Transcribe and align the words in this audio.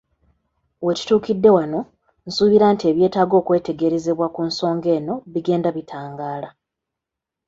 We 0.85 0.91
tutuukidde 0.97 1.49
wano 1.57 1.79
nsuubira 2.27 2.65
nti 2.73 2.83
ebyetaaga 2.91 3.35
okwetegerezebwa 3.41 4.27
ku 4.35 4.41
nsonga 4.49 4.87
eno 4.97 5.15
bigenda 5.31 5.69
bitangaala. 5.77 6.49